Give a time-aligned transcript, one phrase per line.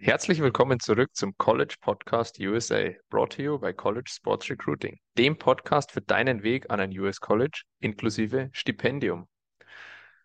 [0.00, 5.36] Herzlich willkommen zurück zum College Podcast USA, brought to you by College Sports Recruiting, dem
[5.36, 9.26] Podcast für deinen Weg an ein US College inklusive Stipendium.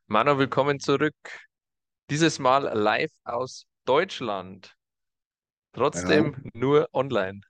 [0.06, 1.16] Mano, willkommen zurück.
[2.12, 4.76] Dieses Mal live aus Deutschland.
[5.74, 7.42] Trotzdem Ja, nur online.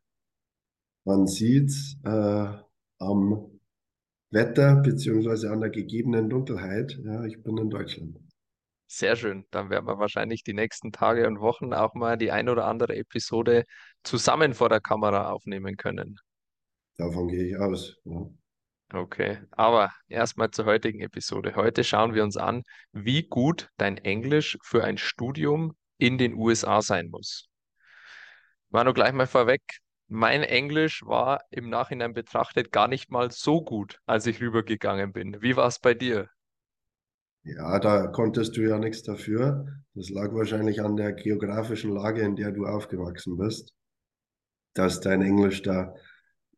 [1.03, 1.73] man sieht
[2.05, 2.47] äh,
[2.99, 3.59] am
[4.31, 6.97] Wetter beziehungsweise an der gegebenen Dunkelheit.
[7.03, 8.17] Ja, ich bin in Deutschland.
[8.95, 9.47] Sehr schön.
[9.49, 12.95] Dann werden wir wahrscheinlich die nächsten Tage und Wochen auch mal die ein oder andere
[12.95, 13.65] Episode
[14.03, 16.19] zusammen vor der Kamera aufnehmen können.
[16.97, 17.97] Davon gehe ich aus.
[18.05, 18.29] Ja.
[18.93, 21.55] Okay, aber erstmal zur heutigen Episode.
[21.55, 22.61] Heute schauen wir uns an,
[22.91, 27.49] wie gut dein Englisch für ein Studium in den USA sein muss.
[28.69, 29.63] Manu, gleich mal vorweg.
[30.07, 35.41] Mein Englisch war im Nachhinein betrachtet gar nicht mal so gut, als ich rübergegangen bin.
[35.41, 36.29] Wie war es bei dir?
[37.43, 39.67] Ja, da konntest du ja nichts dafür.
[39.95, 43.73] Das lag wahrscheinlich an der geografischen Lage, in der du aufgewachsen bist,
[44.73, 45.93] dass dein Englisch da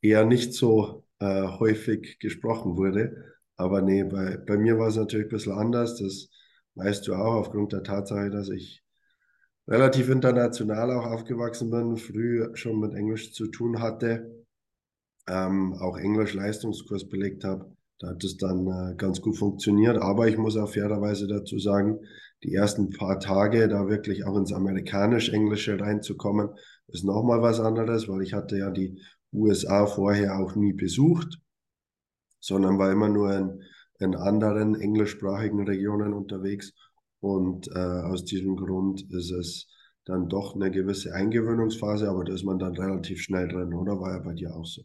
[0.01, 3.33] eher nicht so äh, häufig gesprochen wurde.
[3.57, 5.97] Aber nee, bei, bei mir war es natürlich ein bisschen anders.
[5.97, 6.29] Das
[6.75, 8.83] weißt du auch aufgrund der Tatsache, dass ich
[9.67, 14.45] relativ international auch aufgewachsen bin, früh schon mit Englisch zu tun hatte,
[15.27, 17.75] ähm, auch Englisch-Leistungskurs belegt habe.
[17.99, 19.97] Da hat es dann äh, ganz gut funktioniert.
[19.97, 21.99] Aber ich muss auch fairerweise dazu sagen,
[22.43, 26.49] die ersten paar Tage da wirklich auch ins Amerikanisch-Englische reinzukommen,
[26.87, 29.01] ist nochmal was anderes, weil ich hatte ja die
[29.33, 31.39] USA vorher auch nie besucht,
[32.39, 33.63] sondern war immer nur in,
[33.99, 36.73] in anderen englischsprachigen Regionen unterwegs.
[37.21, 39.67] Und äh, aus diesem Grund ist es
[40.05, 43.99] dann doch eine gewisse Eingewöhnungsphase, aber da ist man dann relativ schnell drin, oder?
[43.99, 44.83] War ja bei dir auch so.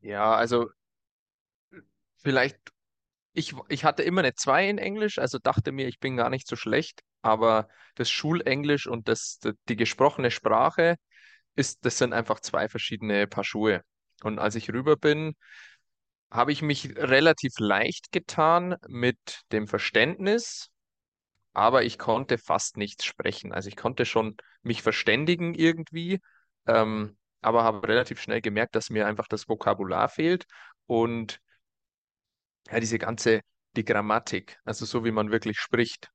[0.00, 0.70] Ja, also
[2.22, 2.58] vielleicht,
[3.32, 6.48] ich, ich hatte immer eine 2 in Englisch, also dachte mir, ich bin gar nicht
[6.48, 10.96] so schlecht, aber das Schulenglisch und das, die gesprochene Sprache
[11.56, 13.82] ist, das sind einfach zwei verschiedene Paar Schuhe.
[14.22, 15.34] Und als ich rüber bin,
[16.30, 19.18] habe ich mich relativ leicht getan mit
[19.52, 20.70] dem Verständnis,
[21.54, 23.52] aber ich konnte fast nichts sprechen.
[23.52, 26.20] Also ich konnte schon mich verständigen irgendwie,
[26.66, 30.46] ähm, aber habe relativ schnell gemerkt, dass mir einfach das Vokabular fehlt
[30.86, 31.40] und
[32.70, 33.40] ja, diese ganze,
[33.76, 36.10] die Grammatik, also so wie man wirklich spricht,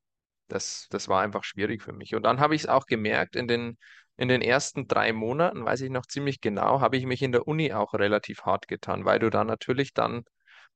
[0.47, 2.15] das, das war einfach schwierig für mich.
[2.15, 3.77] Und dann habe ich es auch gemerkt, in den,
[4.17, 7.47] in den ersten drei Monaten, weiß ich noch ziemlich genau, habe ich mich in der
[7.47, 10.23] Uni auch relativ hart getan, weil du da natürlich dann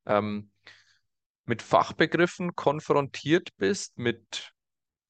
[0.05, 0.51] ähm,
[1.45, 4.51] mit Fachbegriffen konfrontiert bist, mit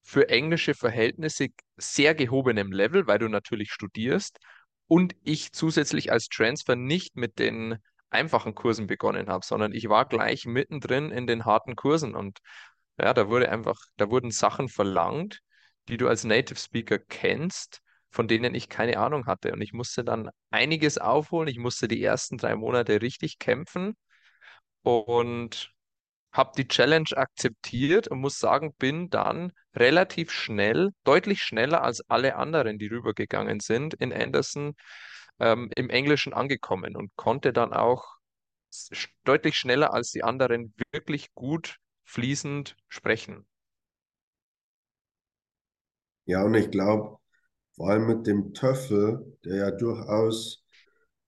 [0.02, 4.38] für englische Verhältnisse sehr gehobenem Level, weil du natürlich studierst
[4.86, 7.78] und ich zusätzlich als Transfer nicht mit den
[8.10, 12.38] einfachen Kursen begonnen habe, sondern ich war gleich mittendrin in den harten Kursen und
[12.98, 15.40] ja, da wurde einfach, da wurden Sachen verlangt,
[15.88, 17.80] die du als Native Speaker kennst,
[18.10, 19.52] von denen ich keine Ahnung hatte.
[19.52, 21.48] Und ich musste dann einiges aufholen.
[21.48, 23.96] Ich musste die ersten drei Monate richtig kämpfen
[24.82, 25.72] und
[26.32, 32.36] habe die Challenge akzeptiert und muss sagen, bin dann relativ schnell, deutlich schneller als alle
[32.36, 34.74] anderen, die rübergegangen sind, in Anderson
[35.40, 38.18] ähm, im Englischen angekommen und konnte dann auch
[39.24, 43.46] deutlich schneller als die anderen wirklich gut fließend sprechen.
[46.26, 47.18] Ja, und ich glaube,
[47.76, 50.64] vor allem mit dem TOEFL, der ja durchaus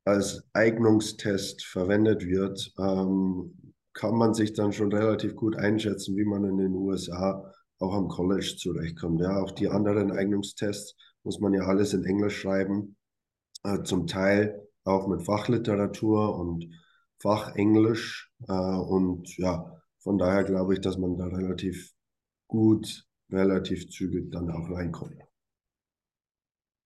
[0.05, 6.45] als Eignungstest verwendet wird, ähm, kann man sich dann schon relativ gut einschätzen, wie man
[6.45, 9.21] in den USA auch am College zurechtkommt.
[9.23, 12.97] Ja, auch die anderen Eignungstests muss man ja alles in Englisch schreiben,
[13.65, 16.69] äh, zum Teil auch mit Fachliteratur und
[17.19, 18.31] Fachenglisch.
[18.49, 21.93] Äh, und ja, von daher glaube ich, dass man da relativ
[22.49, 25.23] gut, relativ zügig dann auch reinkommt.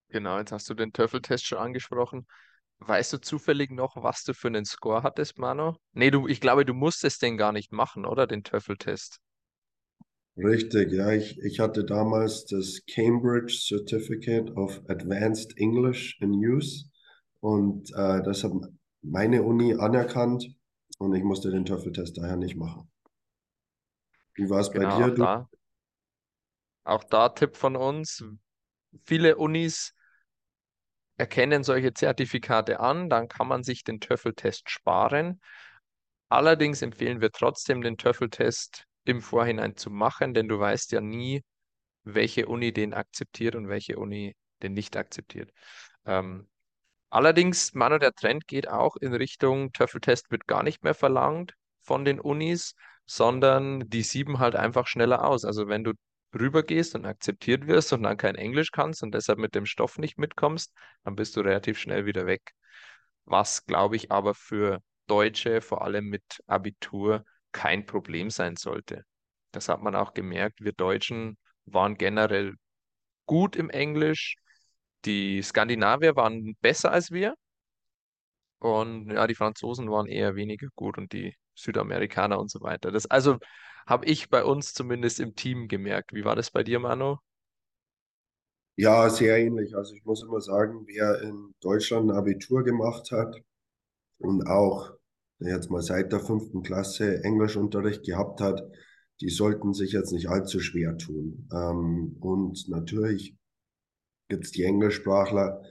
[0.09, 2.27] Genau, jetzt hast du den TOEFL-Test schon angesprochen.
[2.79, 5.77] Weißt du zufällig noch, was du für einen Score hattest, Mano?
[5.93, 8.27] Nee, du, ich glaube, du musstest den gar nicht machen, oder?
[8.27, 9.19] Den TOEFL-Test.
[10.37, 16.85] Richtig, ja, ich, ich hatte damals das Cambridge Certificate of Advanced English in Use
[17.41, 18.51] und äh, das hat
[19.01, 20.47] meine Uni anerkannt
[20.99, 22.89] und ich musste den TOEFL-Test daher nicht machen.
[24.35, 25.07] Wie war es bei Genau, dir?
[25.07, 25.49] auch da.
[26.83, 28.23] Auch da Tipp von uns.
[29.05, 29.93] Viele Unis
[31.17, 35.41] erkennen solche Zertifikate an, dann kann man sich den TOEFL-Test sparen.
[36.29, 41.43] Allerdings empfehlen wir trotzdem, den TOEFL-Test im Vorhinein zu machen, denn du weißt ja nie,
[42.03, 45.51] welche Uni den akzeptiert und welche Uni den nicht akzeptiert.
[46.05, 46.47] Ähm,
[47.09, 52.05] allerdings, Manu, der Trend geht auch in Richtung TOEFL-Test wird gar nicht mehr verlangt von
[52.05, 52.75] den Unis,
[53.05, 55.45] sondern die sieben halt einfach schneller aus.
[55.45, 55.93] Also wenn du
[56.33, 60.17] rübergehst und akzeptiert wirst und dann kein Englisch kannst und deshalb mit dem Stoff nicht
[60.17, 60.73] mitkommst,
[61.03, 62.53] dann bist du relativ schnell wieder weg.
[63.25, 67.23] Was, glaube ich, aber für Deutsche, vor allem mit Abitur,
[67.55, 69.05] kein Problem sein sollte.
[69.51, 70.59] Das hat man auch gemerkt.
[70.61, 72.55] Wir Deutschen waren generell
[73.25, 74.35] gut im Englisch.
[75.05, 77.33] Die Skandinavier waren besser als wir.
[78.59, 82.91] Und ja, die Franzosen waren eher weniger gut und die Südamerikaner und so weiter.
[82.91, 83.37] Das also
[83.87, 86.13] habe ich bei uns zumindest im Team gemerkt.
[86.13, 87.17] Wie war das bei dir, Manu?
[88.75, 89.73] Ja, sehr ähnlich.
[89.77, 93.33] Also ich muss immer sagen, wer in Deutschland ein Abitur gemacht hat
[94.17, 94.94] und auch
[95.39, 98.61] jetzt mal seit der fünften Klasse Englischunterricht gehabt hat,
[99.21, 101.47] die sollten sich jetzt nicht allzu schwer tun.
[101.53, 103.37] Ähm, und natürlich
[104.27, 105.61] gibt es die Englischsprachler,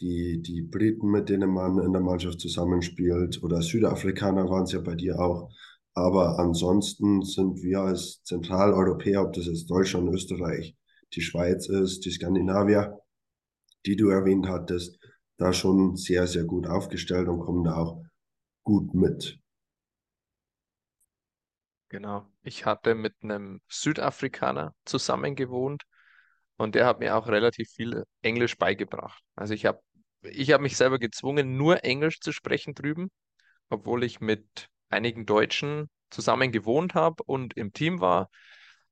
[0.00, 4.80] die, die Briten, mit denen man in der Mannschaft zusammenspielt, oder Südafrikaner waren es ja
[4.80, 5.50] bei dir auch.
[5.94, 10.76] Aber ansonsten sind wir als Zentraleuropäer, ob das jetzt Deutschland, Österreich,
[11.14, 12.98] die Schweiz ist, die Skandinavier,
[13.86, 14.98] die du erwähnt hattest,
[15.36, 18.02] da schon sehr, sehr gut aufgestellt und kommen da auch
[18.64, 19.38] gut mit.
[21.88, 22.26] Genau.
[22.42, 25.82] Ich hatte mit einem Südafrikaner zusammen gewohnt
[26.56, 29.22] und der hat mir auch relativ viel Englisch beigebracht.
[29.34, 29.80] Also ich habe
[30.22, 33.10] ich habe mich selber gezwungen, nur Englisch zu sprechen drüben,
[33.70, 38.30] obwohl ich mit einigen Deutschen zusammen gewohnt habe und im Team war.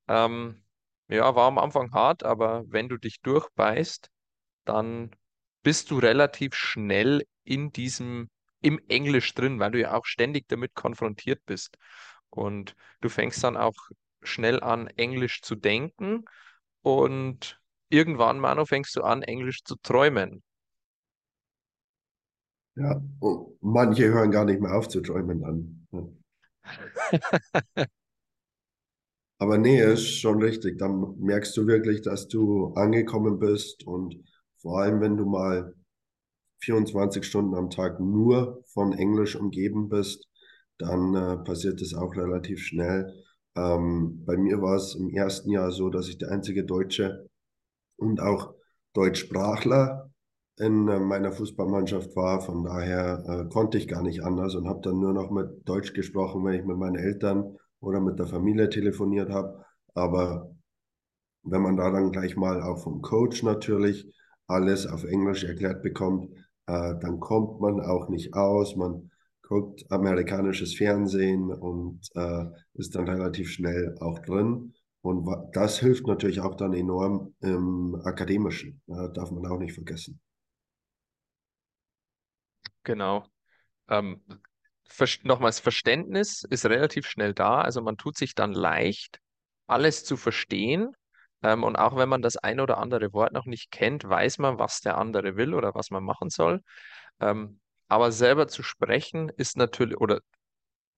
[0.09, 0.65] Ähm,
[1.09, 4.11] ja, war am Anfang hart, aber wenn du dich durchbeißt,
[4.65, 5.11] dann
[5.63, 8.31] bist du relativ schnell in diesem,
[8.61, 11.77] im Englisch drin, weil du ja auch ständig damit konfrontiert bist.
[12.31, 13.75] Und du fängst dann auch
[14.23, 16.25] schnell an, Englisch zu denken
[16.83, 20.43] und irgendwann, Manu, fängst du an, Englisch zu träumen.
[22.77, 25.87] Ja, und manche hören gar nicht mehr auf zu träumen dann.
[25.93, 26.07] Ja.
[29.39, 30.79] Aber nee, ist schon richtig.
[30.79, 34.17] Dann merkst du wirklich, dass du angekommen bist und
[34.57, 35.75] vor allem, wenn du mal
[36.61, 40.29] 24 Stunden am Tag nur von Englisch umgeben bist,
[40.79, 43.13] dann äh, passiert das auch relativ schnell.
[43.57, 47.29] Ähm, bei mir war es im ersten Jahr so, dass ich der einzige Deutsche
[47.97, 48.55] und auch
[48.93, 50.11] Deutschsprachler
[50.59, 52.41] in äh, meiner Fußballmannschaft war.
[52.41, 55.93] Von daher äh, konnte ich gar nicht anders und habe dann nur noch mit Deutsch
[55.93, 59.65] gesprochen, wenn ich mit meinen Eltern oder mit der Familie telefoniert habe.
[59.95, 60.51] Aber
[61.43, 64.13] wenn man da dann gleich mal auch vom Coach natürlich
[64.47, 66.31] alles auf Englisch erklärt bekommt,
[66.73, 68.77] dann kommt man auch nicht aus.
[68.77, 69.11] Man
[69.43, 72.45] guckt amerikanisches Fernsehen und äh,
[72.75, 74.75] ist dann relativ schnell auch drin.
[75.01, 78.83] Und das hilft natürlich auch dann enorm im Akademischen.
[78.89, 80.21] Äh, darf man auch nicht vergessen.
[82.85, 83.25] Genau.
[83.89, 84.23] Ähm,
[85.23, 87.61] nochmals, Verständnis ist relativ schnell da.
[87.63, 89.21] Also man tut sich dann leicht,
[89.67, 90.95] alles zu verstehen.
[91.43, 94.59] Ähm, und auch wenn man das ein oder andere Wort noch nicht kennt, weiß man,
[94.59, 96.63] was der andere will oder was man machen soll.
[97.21, 100.21] Ähm, aber selber zu sprechen ist natürlich, oder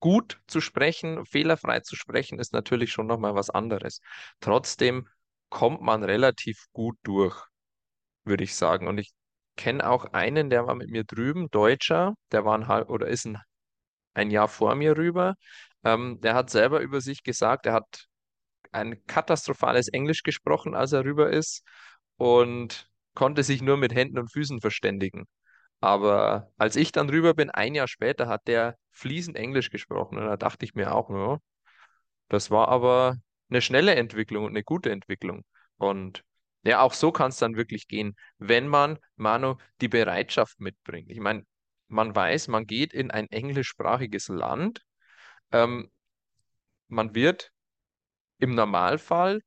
[0.00, 4.00] gut zu sprechen, fehlerfrei zu sprechen, ist natürlich schon nochmal was anderes.
[4.40, 5.08] Trotzdem
[5.50, 7.36] kommt man relativ gut durch,
[8.24, 8.88] würde ich sagen.
[8.88, 9.12] Und ich
[9.56, 13.26] kenne auch einen, der war mit mir drüben, Deutscher, der war ein halb oder ist
[13.26, 13.38] ein
[14.14, 15.36] ein Jahr vor mir rüber.
[15.84, 18.06] Ähm, der hat selber über sich gesagt, er hat
[18.72, 21.64] ein katastrophales Englisch gesprochen, als er rüber ist
[22.16, 25.26] und konnte sich nur mit Händen und Füßen verständigen.
[25.80, 30.26] Aber als ich dann rüber bin, ein Jahr später, hat der fließend Englisch gesprochen und
[30.26, 31.38] da dachte ich mir auch, ja,
[32.28, 33.16] das war aber
[33.50, 35.44] eine schnelle Entwicklung und eine gute Entwicklung.
[35.78, 36.22] Und
[36.62, 41.10] ja, auch so kann es dann wirklich gehen, wenn man, Manu, die Bereitschaft mitbringt.
[41.10, 41.44] Ich meine,
[41.88, 44.82] man weiß, man geht in ein englischsprachiges Land.
[45.52, 45.90] Ähm,
[46.88, 47.52] man wird
[48.40, 49.40] im Normalfall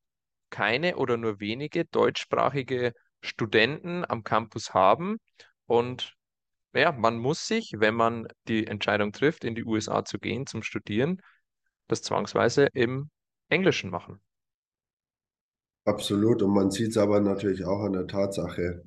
[0.50, 5.18] keine oder nur wenige deutschsprachige Studenten am Campus haben.
[5.66, 6.14] Und
[6.74, 10.62] ja, man muss sich, wenn man die Entscheidung trifft, in die USA zu gehen zum
[10.62, 11.20] Studieren,
[11.88, 13.10] das zwangsweise im
[13.48, 14.20] Englischen machen.
[15.84, 16.42] Absolut.
[16.42, 18.84] Und man sieht es aber natürlich auch an der Tatsache,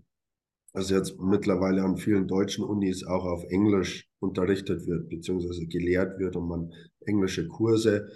[0.74, 6.36] dass jetzt mittlerweile an vielen deutschen Unis auch auf Englisch unterrichtet wird, beziehungsweise gelehrt wird
[6.36, 8.10] und man englische Kurse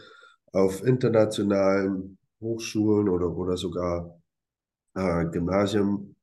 [0.51, 4.19] auf internationalen Hochschulen oder, oder sogar
[4.95, 6.15] äh, Gymnasien,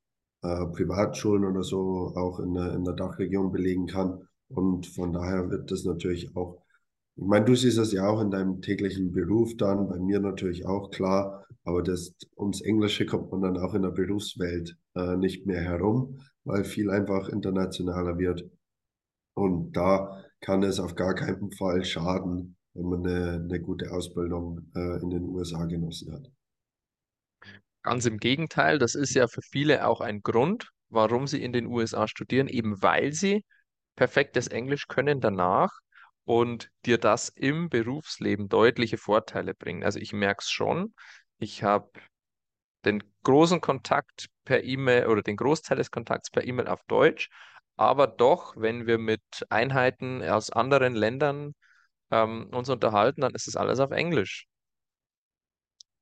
[0.43, 4.27] äh, Privatschulen oder so auch in der, in der Dachregion belegen kann.
[4.49, 6.63] Und von daher wird das natürlich auch,
[7.17, 10.67] ich meine, du siehst das ja auch in deinem täglichen Beruf dann, bei mir natürlich
[10.67, 15.47] auch klar, aber das, ums Englische kommt man dann auch in der Berufswelt äh, nicht
[15.47, 18.49] mehr herum, weil viel einfach internationaler wird.
[19.35, 24.71] Und da kann es auf gar keinen Fall schaden, wenn man eine, eine gute Ausbildung
[24.75, 26.31] äh, in den USA genossen hat.
[27.83, 31.67] Ganz im Gegenteil, das ist ja für viele auch ein Grund, warum sie in den
[31.67, 33.45] USA studieren, eben weil sie
[33.97, 35.71] perfektes Englisch können danach
[36.25, 39.83] und dir das im Berufsleben deutliche Vorteile bringen.
[39.83, 40.95] Also ich merke es schon.
[41.39, 41.91] Ich habe
[42.85, 47.29] den großen Kontakt per E-Mail oder den Großteil des Kontakts per E-Mail auf Deutsch,
[47.77, 51.55] aber doch, wenn wir mit Einheiten aus anderen Ländern
[52.11, 54.47] ähm, uns unterhalten, dann ist es alles auf Englisch.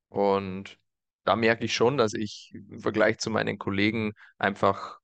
[0.08, 0.78] Und
[1.24, 4.98] da merke ich schon, dass ich im Vergleich zu meinen Kollegen einfach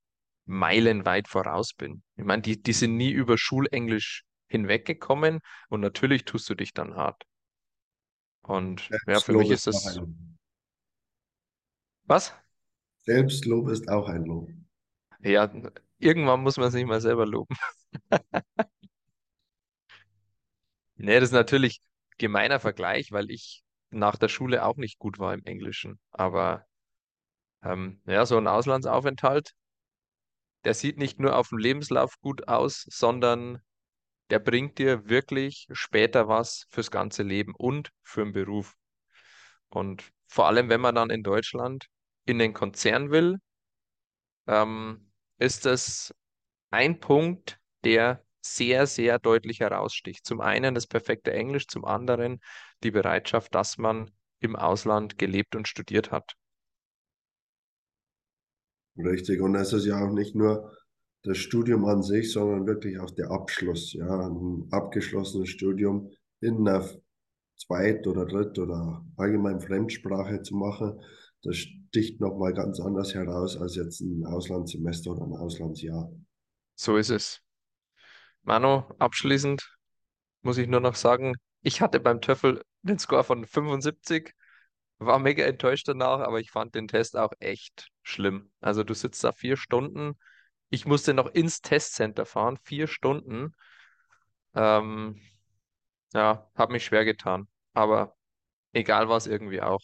[0.45, 2.03] meilenweit voraus bin.
[2.15, 6.95] Ich meine, die, die sind nie über Schulenglisch hinweggekommen und natürlich tust du dich dann
[6.95, 7.23] hart.
[8.41, 9.99] Und ja, für mich ist das,
[12.05, 12.33] was?
[13.05, 14.49] Selbstlob ist auch ein Lob.
[15.21, 15.49] Ja,
[15.99, 17.55] irgendwann muss man sich mal selber loben.
[21.03, 21.81] Nee, das ist natürlich
[22.17, 25.99] gemeiner Vergleich, weil ich nach der Schule auch nicht gut war im Englischen.
[26.11, 26.65] Aber
[27.61, 29.51] ähm, ja, so ein Auslandsaufenthalt,
[30.63, 33.61] der sieht nicht nur auf dem Lebenslauf gut aus, sondern
[34.29, 38.73] der bringt dir wirklich später was fürs ganze Leben und für den Beruf.
[39.67, 41.87] Und vor allem, wenn man dann in Deutschland
[42.23, 43.39] in den Konzern will,
[44.47, 46.15] ähm, ist das
[46.71, 50.25] ein Punkt, der sehr, sehr deutlich heraussticht.
[50.25, 52.39] Zum einen das perfekte Englisch, zum anderen
[52.83, 56.35] die Bereitschaft, dass man im Ausland gelebt und studiert hat.
[58.97, 59.41] Richtig.
[59.41, 60.71] Und es ist ja auch nicht nur
[61.23, 63.93] das Studium an sich, sondern wirklich auch der Abschluss.
[63.93, 66.85] Ja, ein abgeschlossenes Studium in einer
[67.55, 70.99] Zweit- oder Dritt- oder allgemein Fremdsprache zu machen,
[71.43, 76.11] das sticht nochmal ganz anders heraus als jetzt ein Auslandssemester oder ein Auslandsjahr.
[76.75, 77.41] So ist es.
[78.43, 79.77] Manu, abschließend
[80.43, 84.33] muss ich nur noch sagen, ich hatte beim TOEFL den Score von 75,
[84.99, 88.51] war mega enttäuscht danach, aber ich fand den Test auch echt schlimm.
[88.61, 90.17] Also du sitzt da vier Stunden.
[90.69, 93.53] Ich musste noch ins Testcenter fahren, vier Stunden.
[94.55, 95.21] Ähm,
[96.13, 97.47] ja, hat mich schwer getan.
[97.73, 98.15] Aber
[98.73, 99.81] egal was irgendwie auch,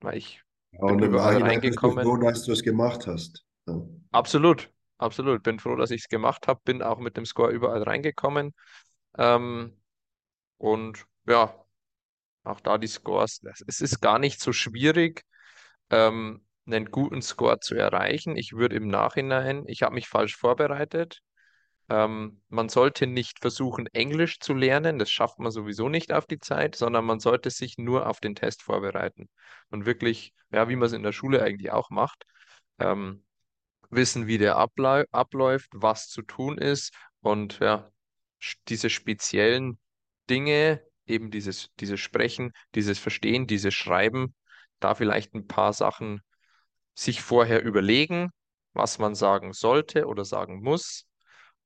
[0.00, 2.18] weil ich Ja, bin überall Nachhinein bist du froh, reingekommen.
[2.18, 3.42] dass du es gemacht hast.
[3.66, 3.80] Ja.
[4.12, 4.70] Absolut,
[5.02, 5.42] absolut.
[5.42, 8.54] Bin froh, dass ich es gemacht habe, bin auch mit dem Score überall reingekommen.
[9.18, 9.76] Ähm,
[10.58, 11.54] und ja,
[12.44, 13.40] auch da die Scores.
[13.66, 15.24] Es ist gar nicht so schwierig,
[15.90, 18.36] ähm, einen guten Score zu erreichen.
[18.36, 21.20] Ich würde im Nachhinein, ich habe mich falsch vorbereitet.
[21.88, 26.38] Ähm, man sollte nicht versuchen, Englisch zu lernen, das schafft man sowieso nicht auf die
[26.38, 29.28] Zeit, sondern man sollte sich nur auf den Test vorbereiten
[29.70, 32.24] und wirklich, ja, wie man es in der Schule eigentlich auch macht,
[32.78, 33.24] ähm,
[33.92, 37.90] wissen, wie der abläuft, was zu tun ist und ja,
[38.68, 39.78] diese speziellen
[40.28, 44.34] Dinge, eben dieses, dieses Sprechen, dieses Verstehen, dieses Schreiben,
[44.80, 46.20] da vielleicht ein paar Sachen
[46.94, 48.30] sich vorher überlegen,
[48.72, 51.06] was man sagen sollte oder sagen muss.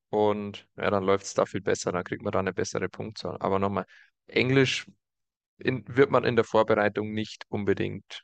[0.09, 3.37] Und ja, dann läuft es da viel besser, dann kriegt man da eine bessere Punktzahl.
[3.39, 3.85] Aber nochmal,
[4.27, 4.87] Englisch
[5.57, 8.23] in, wird man in der Vorbereitung nicht unbedingt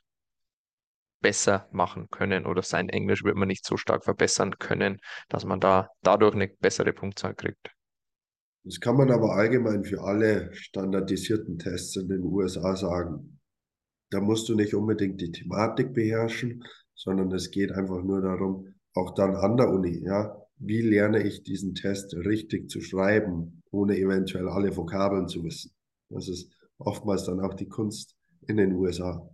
[1.24, 5.00] besser machen können oder sein Englisch wird man nicht so stark verbessern können,
[5.30, 7.70] dass man da dadurch eine bessere Punktzahl kriegt.
[8.62, 13.40] Das kann man aber allgemein für alle standardisierten Tests in den USA sagen.
[14.10, 16.62] Da musst du nicht unbedingt die Thematik beherrschen,
[16.94, 21.42] sondern es geht einfach nur darum, auch dann an der Uni, ja, wie lerne ich
[21.42, 25.72] diesen Test richtig zu schreiben, ohne eventuell alle Vokabeln zu wissen.
[26.10, 28.14] Das ist oftmals dann auch die Kunst
[28.46, 29.26] in den USA.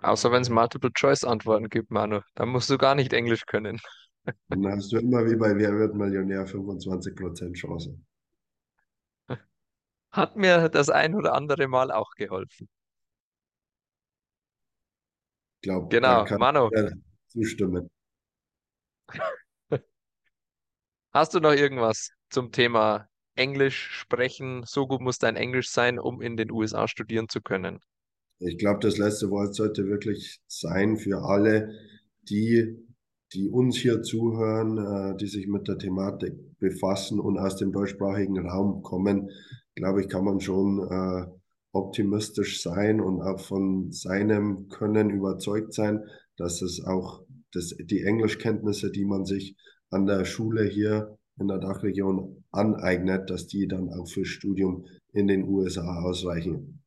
[0.00, 3.80] Außer wenn es Multiple-Choice-Antworten gibt, Manu, dann musst du gar nicht Englisch können.
[4.48, 7.98] Dann hast du immer wie bei Wer wird Millionär 25% Chance.
[10.10, 12.68] Hat mir das ein oder andere Mal auch geholfen.
[15.62, 16.70] Da Genau, Manu,
[17.26, 17.90] zustimmen.
[21.12, 24.62] hast du noch irgendwas zum Thema Englisch sprechen?
[24.64, 27.80] So gut muss dein Englisch sein, um in den USA studieren zu können.
[28.40, 31.74] Ich glaube, das letzte Wort sollte wirklich sein für alle,
[32.28, 32.76] die,
[33.32, 38.38] die uns hier zuhören, äh, die sich mit der Thematik befassen und aus dem deutschsprachigen
[38.46, 39.30] Raum kommen.
[39.74, 41.26] Glaube ich, kann man schon äh,
[41.72, 46.04] optimistisch sein und auch von seinem Können überzeugt sein,
[46.36, 49.56] dass es auch das, die Englischkenntnisse, die man sich
[49.90, 55.26] an der Schule hier in der Dachregion aneignet, dass die dann auch fürs Studium in
[55.26, 56.82] den USA ausreichen.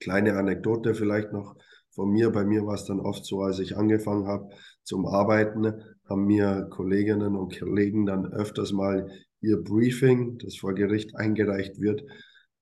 [0.00, 1.56] Kleine Anekdote vielleicht noch
[1.90, 2.30] von mir.
[2.30, 4.48] Bei mir war es dann oft so, als ich angefangen habe
[4.82, 5.72] zum Arbeiten,
[6.08, 12.02] haben mir Kolleginnen und Kollegen dann öfters mal ihr Briefing, das vor Gericht eingereicht wird,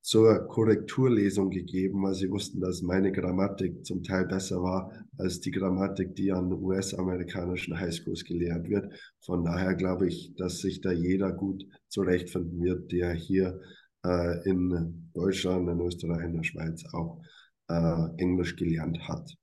[0.07, 5.51] zur Korrekturlesung gegeben, weil sie wussten, dass meine Grammatik zum Teil besser war als die
[5.51, 8.87] Grammatik, die an US-amerikanischen Highschools gelehrt wird.
[9.21, 13.61] Von daher glaube ich, dass sich da jeder gut zurechtfinden wird, der hier
[14.05, 17.21] äh, in Deutschland, in Österreich, in der Schweiz auch
[17.69, 19.35] äh, Englisch gelernt hat.